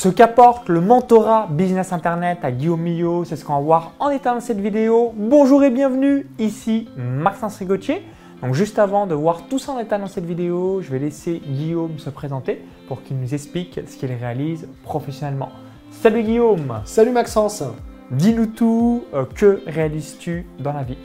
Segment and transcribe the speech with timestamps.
[0.00, 4.10] Ce qu'apporte le mentorat business internet à Guillaume Millot, c'est ce qu'on va voir en
[4.10, 5.12] détail dans cette vidéo.
[5.16, 8.06] Bonjour et bienvenue, ici Maxence Rigotier.
[8.40, 11.42] Donc juste avant de voir tout ça en détail dans cette vidéo, je vais laisser
[11.44, 15.50] Guillaume se présenter pour qu'il nous explique ce qu'il réalise professionnellement.
[15.90, 17.64] Salut Guillaume Salut Maxence
[18.12, 20.96] Dis-nous tout, euh, que réalises-tu dans la vie?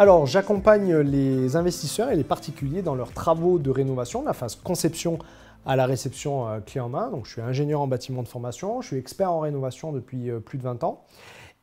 [0.00, 5.18] Alors j'accompagne les investisseurs et les particuliers dans leurs travaux de rénovation, la phase conception
[5.66, 7.10] à la réception euh, clé en main.
[7.10, 10.38] Donc, je suis ingénieur en bâtiment de formation, je suis expert en rénovation depuis euh,
[10.38, 11.02] plus de 20 ans.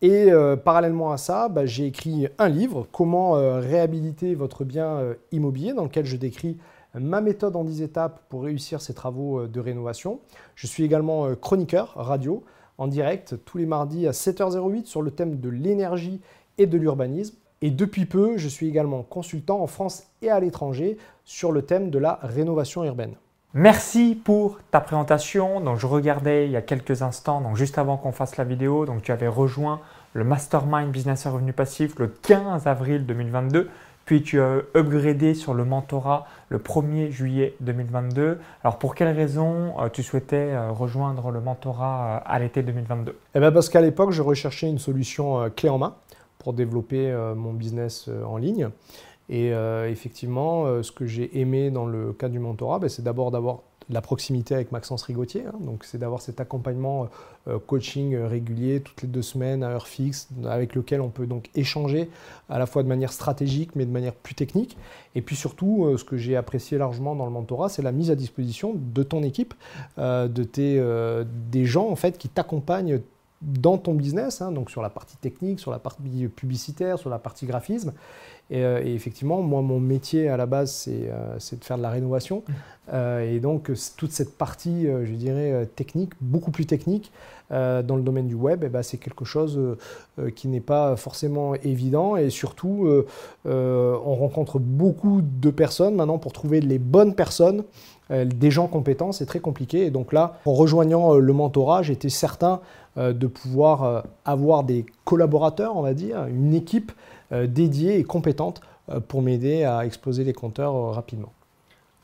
[0.01, 3.31] Et euh, parallèlement à ça, bah, j'ai écrit un livre, Comment
[3.61, 6.57] réhabiliter votre bien immobilier, dans lequel je décris
[6.93, 10.19] ma méthode en 10 étapes pour réussir ces travaux de rénovation.
[10.55, 12.43] Je suis également chroniqueur radio
[12.77, 16.19] en direct tous les mardis à 7h08 sur le thème de l'énergie
[16.57, 17.35] et de l'urbanisme.
[17.61, 21.89] Et depuis peu, je suis également consultant en France et à l'étranger sur le thème
[21.89, 23.15] de la rénovation urbaine.
[23.53, 25.61] Merci pour ta présentation.
[25.61, 28.85] Donc, je regardais il y a quelques instants, donc juste avant qu'on fasse la vidéo,
[28.85, 29.79] donc tu avais rejoint
[30.11, 33.69] le Mastermind Business et Revenu Passif le 15 avril 2022.
[34.05, 38.39] Puis tu as upgradé sur le mentorat le 1er juillet 2022.
[38.63, 43.17] Alors pour quelles raisons euh, tu souhaitais euh, rejoindre le mentorat euh, à l'été 2022
[43.33, 45.95] eh bien Parce qu'à l'époque, je recherchais une solution clé en main
[46.45, 48.69] pour développer mon business en ligne.
[49.29, 53.01] Et euh, effectivement, euh, ce que j'ai aimé dans le cas du mentorat, ben, c'est
[53.01, 55.43] d'abord d'avoir la proximité avec Maxence Rigotier.
[55.47, 55.57] Hein.
[55.59, 57.07] donc, c'est d'avoir cet accompagnement
[57.47, 61.51] euh, coaching régulier toutes les deux semaines à heure fixe, avec lequel on peut donc
[61.53, 62.09] échanger
[62.49, 64.75] à la fois de manière stratégique, mais de manière plus technique.
[65.13, 68.15] Et puis surtout, ce que j'ai apprécié largement dans le mentorat, c'est la mise à
[68.15, 69.53] disposition de ton équipe,
[69.97, 70.83] de tes,
[71.51, 73.01] des gens en fait qui t'accompagnent
[73.41, 77.19] dans ton business, hein, donc sur la partie technique, sur la partie publicitaire, sur la
[77.19, 77.93] partie graphisme.
[78.51, 81.89] Euh, et, effectivement, moi, mon métier à la base, c'est euh, de faire de la
[81.89, 82.43] rénovation.
[82.47, 82.53] Mmh.
[82.93, 87.11] Euh, et donc, toute cette partie, je dirais, technique, beaucoup plus technique,
[87.51, 89.77] dans le domaine du web, eh ben, c'est quelque chose
[90.35, 92.15] qui n'est pas forcément évident.
[92.15, 92.89] Et surtout,
[93.45, 97.63] on rencontre beaucoup de personnes maintenant pour trouver les bonnes personnes.
[98.09, 99.85] des gens compétents, c'est très compliqué.
[99.85, 102.61] Et donc là, en rejoignant le mentorat, j'étais certain
[102.97, 106.91] de pouvoir avoir des collaborateurs, on va dire, une équipe
[107.31, 111.33] dédiée et compétente euh, pour m'aider à exploser les compteurs euh, rapidement.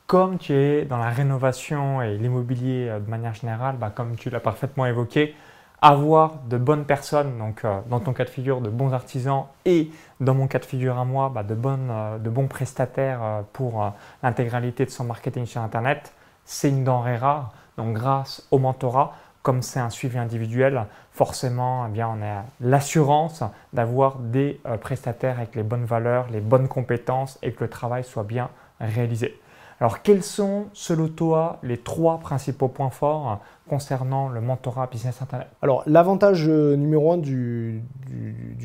[0.08, 4.40] Comme tu es dans la rénovation et l'immobilier de manière générale, bah, comme tu l'as
[4.40, 5.36] parfaitement évoqué,
[5.80, 9.90] avoir de bonnes personnes, donc dans ton cas de figure de bons artisans et
[10.20, 13.90] dans mon cas de figure à moi, bah, de, bonnes, de bons prestataires pour
[14.22, 17.54] l'intégralité de son marketing sur Internet, c'est une denrée rare.
[17.78, 23.44] Donc grâce au mentorat, comme c'est un suivi individuel, forcément, eh bien, on a l'assurance
[23.74, 28.04] d'avoir des euh, prestataires avec les bonnes valeurs, les bonnes compétences et que le travail
[28.04, 29.40] soit bien réalisé.
[29.82, 35.48] Alors, quels sont, selon toi, les trois principaux points forts concernant le mentorat Business Internet
[35.64, 37.82] Alors, l'avantage euh, numéro un du,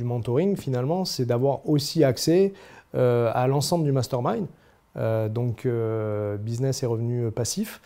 [0.04, 2.52] mentoring, finalement, c'est d'avoir aussi accès
[2.94, 4.46] euh, à l'ensemble du mastermind.
[4.98, 7.80] Euh, donc euh, business et revenus passifs.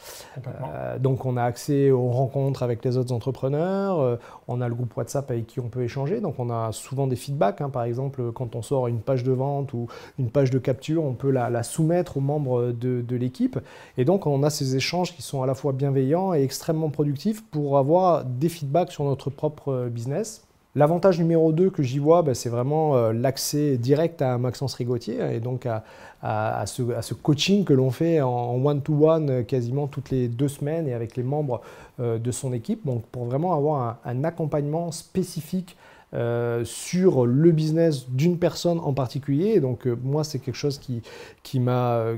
[0.47, 4.97] Euh, donc on a accès aux rencontres avec les autres entrepreneurs, on a le groupe
[4.97, 7.60] WhatsApp avec qui on peut échanger, donc on a souvent des feedbacks.
[7.60, 7.71] Hein.
[7.71, 9.88] par exemple, quand on sort une page de vente ou
[10.19, 13.59] une page de capture, on peut la, soumettre aux membres de, de l'équipe.
[13.98, 17.44] Et donc on a ces échanges qui sont à la fois bienveillants et extrêmement productifs
[17.44, 20.47] pour avoir des feedbacks sur notre propre business.
[20.77, 25.19] L'avantage numéro 2 que j'y vois, bah, c'est vraiment euh, l'accès direct à Maxence Rigotier
[25.35, 30.47] et donc à, ce, coaching que l'on fait en one-to-one euh, quasiment toutes les deux
[30.47, 31.61] semaines et avec les membres
[31.99, 35.77] euh, de son équipe, donc pour vraiment avoir un accompagnement spécifique
[36.12, 39.60] euh, sur le business d'une personne en particulier.
[39.60, 41.03] donc euh, moi, c'est quelque chose qui,
[41.44, 41.60] qui,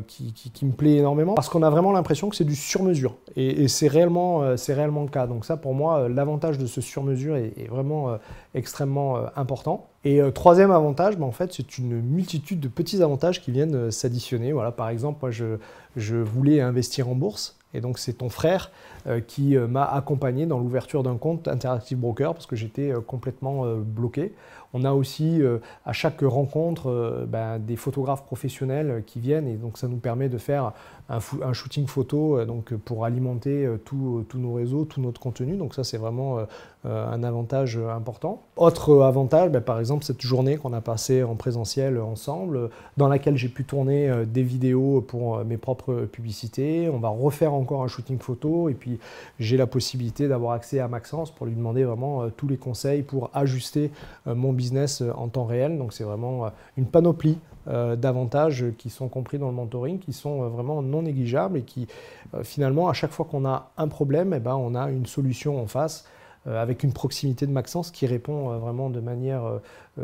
[0.06, 3.16] qui, qui, me plaît énormément parce qu'on a vraiment l'impression que c'est du sur-mesure.
[3.36, 5.26] Et, c'est réellement, c'est réellement le cas.
[5.26, 8.18] Donc ça, pour moi, l'avantage de ce sur-mesure est, vraiment
[8.54, 9.90] extrêmement important.
[10.04, 14.52] Et troisième avantage, bah, en fait, c'est une multitude de petits avantages qui viennent s'additionner.
[14.52, 15.58] Voilà, par exemple, moi, je,
[15.96, 17.58] je voulais investir en bourse.
[17.74, 18.70] Et donc c'est ton frère
[19.06, 23.00] euh, qui euh, m'a accompagné dans l'ouverture d'un compte Interactive Broker parce que j'étais euh,
[23.00, 24.34] complètement bloqué.
[24.74, 25.42] On a aussi
[25.84, 30.38] à chaque rencontre ben, des photographes professionnels qui viennent et donc ça nous permet de
[30.38, 30.72] faire
[31.10, 35.58] un, shooting photo donc pour alimenter tous nos réseaux, tout notre contenu.
[35.58, 36.38] Donc ça c'est vraiment
[36.84, 38.42] un avantage important.
[38.56, 43.36] Autre avantage, ben, par exemple cette journée qu'on a passée en présentiel ensemble, dans laquelle
[43.36, 46.90] j'ai pu tourner des vidéos pour mes propres publicités.
[46.92, 48.98] On va refaire encore un shooting photo et puis
[49.38, 53.02] j'ai la possibilité d'avoir accès à Maxence pour lui demander vraiment euh, tous les conseils
[53.02, 53.90] pour ajuster
[54.26, 55.78] euh, mon business euh, en temps réel.
[55.78, 60.82] Donc c'est vraiment une panoplie d'avantages qui sont compris dans le mentoring, qui sont vraiment
[60.82, 61.86] non négligeables et qui,
[62.42, 65.66] finalement, à chaque fois qu'on a un problème, eh ben, on a une solution en
[65.66, 66.04] face
[66.46, 69.42] avec une proximité de Maxence qui répond vraiment de manière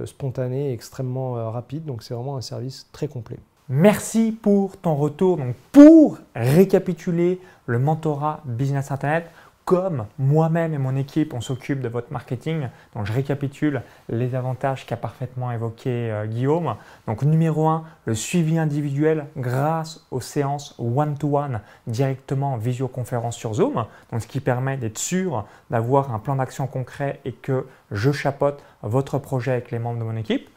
[0.05, 1.85] spontanée et extrêmement rapide.
[1.85, 3.39] Donc c'est vraiment un service très complet.
[3.69, 5.37] Merci pour ton retour.
[5.37, 9.27] Donc, pour récapituler le mentorat Business Internet,
[9.69, 12.69] comme moi-même et mon équipe, on s'occupe de votre marketing.
[12.95, 16.77] Donc, je récapitule les avantages qu'a parfaitement évoqué euh, Guillaume.
[17.07, 23.85] Donc, numéro 1, le suivi individuel grâce aux séances one-to-one directement en visioconférence sur Zoom.
[24.11, 28.65] Donc, ce qui permet d'être sûr d'avoir un plan d'action concret et que je chapote
[28.83, 30.49] votre projet avec les membres de mon équipe.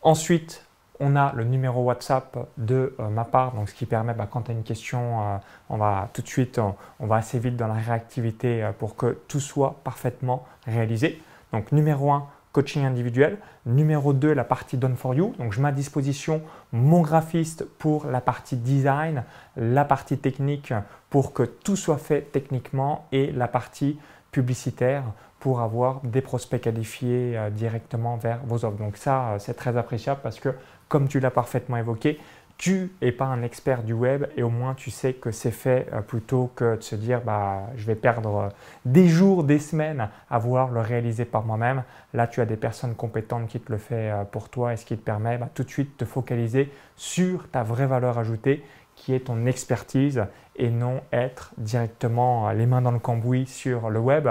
[0.00, 0.64] Ensuite,
[1.00, 4.42] on a le numéro WhatsApp de euh, ma part, donc ce qui permet, bah, quand
[4.42, 5.36] tu as une question, euh,
[5.68, 6.60] on va tout de suite,
[7.00, 11.20] on, va assez vite dans la réactivité euh, pour que tout soit parfaitement réalisé.
[11.52, 13.38] Donc numéro 1, coaching individuel.
[13.66, 15.34] Numéro 2, la partie Done for You.
[15.38, 16.42] Donc je mets à disposition
[16.72, 19.24] mon graphiste pour la partie design,
[19.56, 20.72] la partie technique
[21.10, 23.98] pour que tout soit fait techniquement et la partie
[24.30, 25.04] publicitaire
[25.44, 28.78] pour avoir des prospects qualifiés directement vers vos offres.
[28.78, 30.54] Donc ça, c'est très appréciable parce que
[30.88, 32.18] comme tu l'as parfaitement évoqué,
[32.56, 35.88] tu n'es pas un expert du web et au moins tu sais que c'est fait
[35.92, 38.48] euh, plutôt que de se dire bah, je vais perdre euh,
[38.84, 41.82] des jours, des semaines à vouloir le réaliser par moi-même.
[42.12, 44.86] Là, tu as des personnes compétentes qui te le font euh, pour toi et ce
[44.86, 48.62] qui te permet bah, tout de suite de te focaliser sur ta vraie valeur ajoutée
[48.94, 50.24] qui est ton expertise
[50.54, 54.28] et non être directement les mains dans le cambouis sur le web.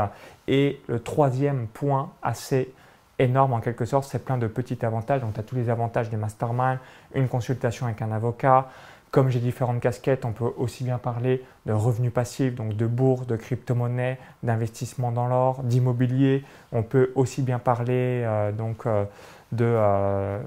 [0.47, 2.73] Et le troisième point assez
[3.19, 5.21] énorme en quelque sorte, c'est plein de petits avantages.
[5.21, 6.79] Donc tu as tous les avantages des masterminds,
[7.15, 8.69] une consultation avec un avocat.
[9.11, 13.27] Comme j'ai différentes casquettes, on peut aussi bien parler de revenus passifs, donc de bourse,
[13.27, 16.43] de crypto-monnaie, d'investissement dans l'or, d'immobilier.
[16.71, 19.05] On peut aussi bien parler euh, donc euh,
[19.51, 20.39] de euh,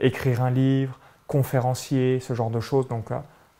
[0.00, 2.88] écrire un livre, conférencier, ce genre de choses.
[2.88, 3.10] Donc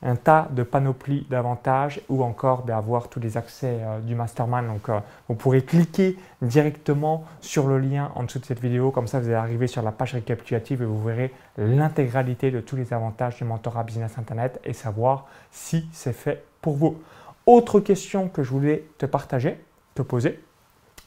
[0.04, 4.68] un tas de panoplies d'avantages ou encore d'avoir tous les accès euh, du mastermind.
[4.68, 8.90] Donc, euh, vous pourrez cliquer directement sur le lien en dessous de cette vidéo.
[8.90, 12.76] Comme ça, vous allez arriver sur la page récapitulative et vous verrez l'intégralité de tous
[12.76, 17.00] les avantages du mentorat business internet et savoir si c'est fait pour vous.
[17.46, 19.58] Autre question que je voulais te partager,
[19.94, 20.42] te poser.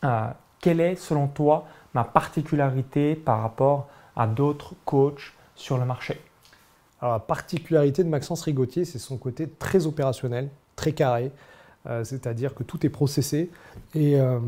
[0.03, 0.27] Euh,
[0.59, 6.19] quelle est selon toi ma particularité par rapport à d'autres coachs sur le marché?
[7.01, 11.31] Alors, la particularité de Maxence Rigotier, c'est son côté très opérationnel, très carré,
[11.87, 13.51] euh, c'est-à-dire que tout est processé
[13.93, 14.39] et, euh,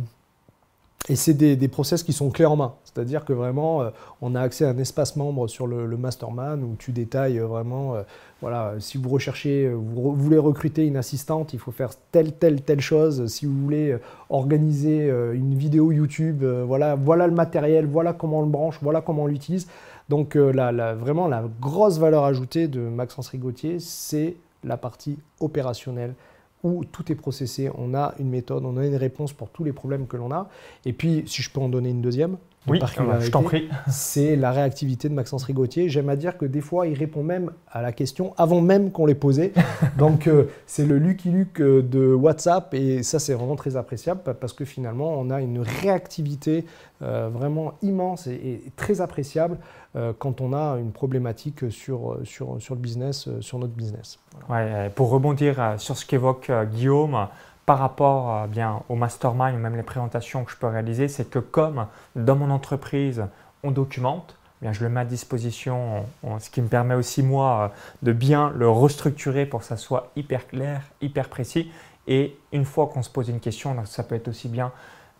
[1.07, 2.74] et c'est des, process qui sont clés en main.
[2.84, 3.90] C'est-à-dire que vraiment, euh,
[4.22, 7.96] on a accès à un espace membre sur le, le mastermind où tu détailles vraiment,
[8.42, 12.81] voilà, si vous recherchez, vous, voulez recruter une assistante, il faut faire telle, telle, telle
[12.81, 13.28] chose.
[13.28, 13.95] Si vous voulez
[14.30, 19.24] organiser une vidéo YouTube, voilà, voilà le matériel, voilà comment on le branche, voilà comment
[19.24, 19.68] on l'utilise.
[20.10, 20.52] Donc euh,
[21.00, 26.16] vraiment la grosse valeur ajoutée de Maxence Rigotier, c'est la partie opérationnelle
[26.64, 29.72] où tout est processé, on a une méthode, on a une réponse pour tous les
[29.72, 30.50] problèmes que l'on a.
[30.86, 32.80] Et puis, si je peux en donner une deuxième, oui,
[33.22, 33.70] je t'en prie.
[33.90, 35.90] C'est la réactivité de Maxence Rigotier.
[35.90, 39.06] J'aime à dire que des fois, il répond même à la question avant même qu'on
[39.06, 39.54] l'ait posée.
[39.98, 44.22] Donc, euh, c'est le Lucky Luke euh, de WhatsApp et ça, c'est vraiment très appréciable
[44.40, 46.66] parce que finalement, on a une réactivité
[47.02, 49.58] euh, vraiment immense et, très appréciable
[50.20, 54.20] quand on a une problématique sur, sur, sur le business, sur notre business.
[54.48, 57.28] Ouais, pour rebondir sur ce qu'évoque Guillaume,
[57.69, 61.30] par rapport euh, bien, au mastermind ou même les présentations que je peux réaliser, c'est
[61.30, 61.86] que comme
[62.16, 63.26] dans mon entreprise,
[63.61, 66.04] on documente, bien, je le mets à disposition,
[66.40, 70.11] ce qui me permet aussi moi euh, de bien le restructurer pour que ça soit
[70.16, 71.71] hyper clair, hyper précis.
[72.07, 74.71] Et une fois qu'on se pose une question, ça peut être aussi bien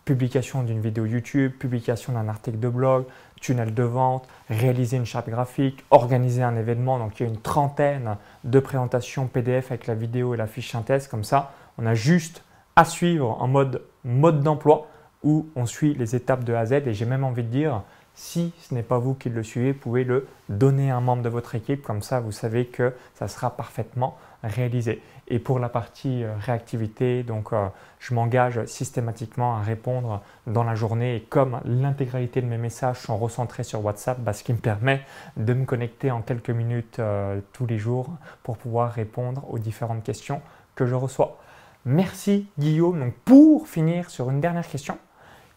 [0.04, 3.04] publication d'une vidéo YouTube, publication d'un article de blog,
[3.40, 6.98] tunnel de vente, réaliser une charte graphique, organiser un événement.
[6.98, 10.72] Donc il y a une trentaine de présentations PDF avec la vidéo et la fiche
[10.72, 11.52] synthèse comme ça.
[11.80, 12.44] On a juste
[12.76, 14.86] à suivre en mode mode d'emploi
[15.22, 17.82] où on suit les étapes de A à Z et j'ai même envie de dire
[18.14, 21.22] si ce n'est pas vous qui le suivez, vous pouvez le donner à un membre
[21.22, 25.00] de votre équipe, comme ça vous savez que ça sera parfaitement réalisé.
[25.28, 27.68] Et pour la partie euh, réactivité, donc euh,
[27.98, 33.16] je m'engage systématiquement à répondre dans la journée et comme l'intégralité de mes messages sont
[33.16, 35.00] recentrés sur WhatsApp, bah, ce qui me permet
[35.36, 38.10] de me connecter en quelques minutes euh, tous les jours
[38.42, 40.42] pour pouvoir répondre aux différentes questions
[40.74, 41.38] que je reçois.
[41.84, 43.00] Merci Guillaume.
[43.00, 44.98] Donc pour finir sur une dernière question,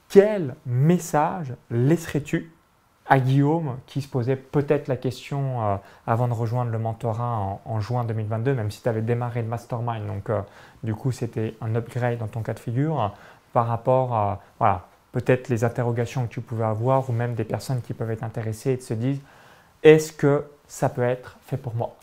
[0.10, 2.52] quel message laisserais-tu
[3.06, 5.76] à Guillaume qui se posait peut-être la question euh,
[6.08, 10.08] avant de rejoindre le mentorat en, juin 2022, même si tu avais démarré le mastermind.
[10.08, 10.42] Donc euh,
[10.84, 13.14] du coup c'était un upgrade dans ton cas de figure
[13.52, 17.94] par rapport à peut-être les interrogations que tu pouvais avoir ou même des personnes qui
[17.94, 19.22] peuvent être intéressées et te se disent
[19.84, 21.96] est-ce que ça peut être fait pour moi?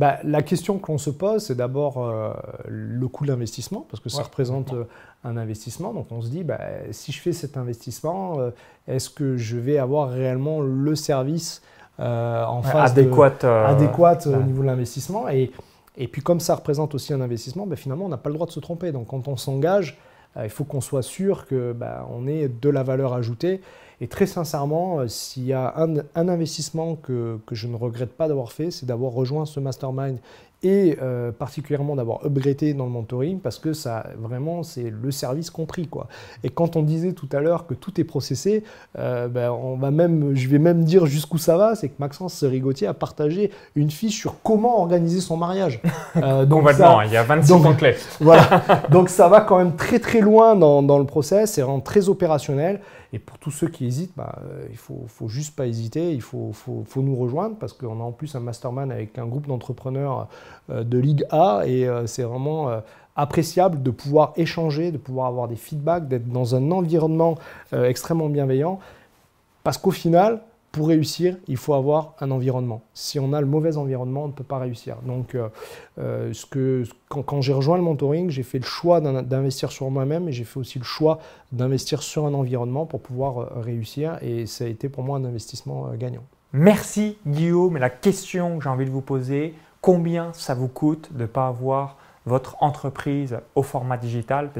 [0.00, 2.32] Bah, la question que l'on se pose, c'est d'abord euh,
[2.66, 4.84] le coût de l'investissement, parce que ça représente euh,
[5.24, 5.92] un investissement.
[5.92, 6.58] Donc on se dit, bah,
[6.90, 8.50] si je fais cet investissement, euh,
[8.88, 11.60] est-ce que je vais avoir réellement le service
[11.98, 15.50] en face adéquate, adéquate au niveau de l'investissement et,
[15.98, 18.46] et puis comme ça représente aussi un investissement, bah, finalement on n'a pas le droit
[18.46, 18.92] de se tromper.
[18.92, 19.98] Donc quand on s'engage,
[20.42, 21.76] il faut qu'on soit sûr que
[22.10, 23.60] on ait de la valeur ajoutée.
[24.00, 28.28] Et très sincèrement, euh, s'il y a un, investissement que, que, je ne regrette pas
[28.28, 30.18] d'avoir fait, c'est d'avoir rejoint ce mastermind
[30.62, 35.50] et euh, particulièrement d'avoir upgradé dans le mentoring parce que ça vraiment c'est le service
[35.50, 36.08] compris quoi.
[36.44, 38.62] Et quand on disait tout à l'heure que tout est processé,
[38.98, 42.44] euh, ben, on va même, je vais même dire jusqu'où ça va, c'est que Maxence
[42.44, 45.80] Rigotier a partagé une fiche sur comment organiser son mariage.
[46.16, 47.94] Euh, donc Complètement, il y a 26 donc, clés.
[48.20, 51.80] voilà, donc ça va quand même très très loin dans, dans le process, c'est vraiment
[51.80, 52.80] très opérationnel.
[53.12, 56.52] Et pour tous ceux qui hésitent, bah, il ne faut, juste pas hésiter, il faut,
[56.52, 60.28] faut, nous rejoindre parce qu'on a en plus un mastermind avec un groupe d'entrepreneurs
[60.70, 61.62] euh, de Ligue A.
[61.66, 62.80] Et euh, c'est vraiment euh,
[63.16, 67.36] appréciable de pouvoir échanger, de pouvoir avoir des feedbacks, d'être dans un environnement
[67.72, 68.78] extrêmement bienveillant.
[69.64, 70.40] Parce qu'au final,
[70.72, 72.82] pour réussir, il faut avoir un environnement.
[72.94, 74.96] Si on a le mauvais environnement, on ne peut pas réussir.
[75.04, 75.36] Donc,
[75.96, 80.32] ce que, quand, j'ai rejoint le mentoring, j'ai fait le choix d'investir sur moi-même et
[80.32, 81.18] j'ai fait aussi le choix
[81.50, 84.18] d'investir sur un environnement pour pouvoir réussir.
[84.22, 86.22] Et ça a été pour moi un investissement gagnant.
[86.52, 87.76] Merci Guillaume.
[87.76, 91.46] La question que j'ai envie de vous poser, combien ça vous coûte de ne pas
[91.46, 91.96] avoir
[92.26, 94.50] votre entreprise au format digital?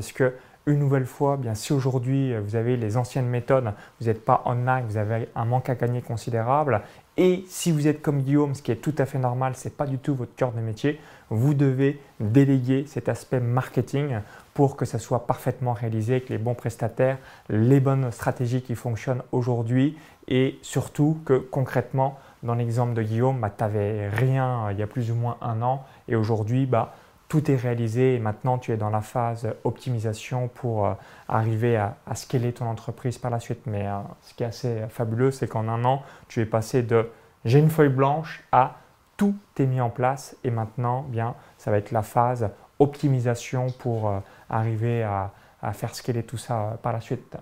[0.70, 4.84] Une nouvelle fois, bien si aujourd'hui vous avez les anciennes méthodes, vous n'êtes pas online,
[4.88, 6.82] vous avez un manque à gagner considérable.
[7.16, 9.74] Et si vous êtes comme Guillaume, ce qui est tout à fait normal, ce n'est
[9.74, 10.98] pas du tout votre cœur de métier,
[11.28, 14.20] vous devez déléguer cet aspect marketing
[14.54, 19.22] pour que ça soit parfaitement réalisé avec les bons prestataires, les bonnes stratégies qui fonctionnent
[19.32, 19.96] aujourd'hui
[20.28, 24.82] et surtout que concrètement, dans l'exemple de Guillaume, bah, tu n'avais rien euh, il y
[24.82, 26.94] a plus ou moins un an et aujourd'hui, bah,
[27.30, 30.94] tout est réalisé et maintenant tu es dans la phase optimisation pour euh,
[31.28, 33.60] arriver à, scaler ton entreprise par la suite.
[33.66, 37.08] Mais euh, ce qui est assez fabuleux, c'est qu'en un an, tu es passé de
[37.44, 38.76] j'ai une feuille blanche à
[39.16, 44.12] tout est mis en place et maintenant, bien, ça va être la phase optimisation pour
[44.48, 45.30] arriver à,
[45.62, 47.36] à, faire scaler tout ça par la suite.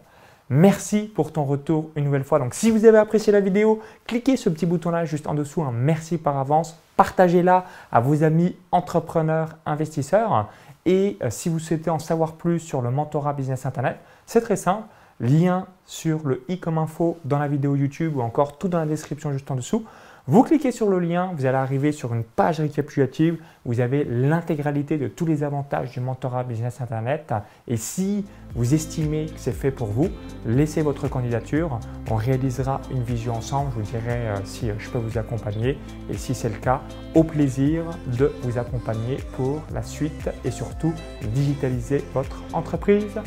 [0.50, 2.38] Merci pour ton retour une nouvelle fois.
[2.38, 5.72] Donc si vous avez apprécié la vidéo, cliquez ce petit bouton-là juste en dessous, un
[5.72, 6.78] merci par avance.
[6.98, 10.48] Partagez-la à vos amis entrepreneurs, investisseurs.
[10.84, 14.56] Et euh, si vous souhaitez en savoir plus sur le mentorat business internet, c'est très
[14.56, 14.82] simple.
[15.20, 18.86] Lien sur le i comme info dans la vidéo YouTube ou encore tout dans la
[18.86, 19.84] description juste en dessous.
[20.30, 23.38] Vous cliquez sur le lien, vous allez arriver sur une page récapitulative.
[23.64, 27.32] Vous avez l'intégralité de tous les avantages du mentorat business internet.
[27.66, 30.08] Et si vous estimez que c'est fait pour vous,
[30.44, 31.80] laissez votre candidature.
[32.10, 33.70] On réalisera une vision ensemble.
[33.70, 35.78] Je vous dirai euh, si je peux vous accompagner.
[36.10, 36.82] Et si c'est le cas,
[37.14, 37.84] au plaisir
[38.18, 40.92] de vous accompagner pour la suite et surtout
[41.32, 43.18] digitaliser votre entreprise.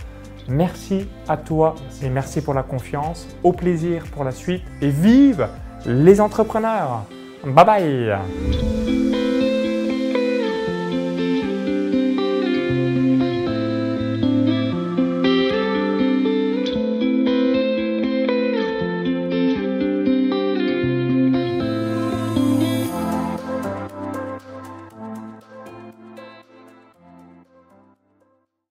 [0.47, 3.27] Merci à toi et merci pour la confiance.
[3.43, 5.47] Au plaisir pour la suite et vive
[5.85, 7.03] les entrepreneurs.
[7.43, 8.70] Bye bye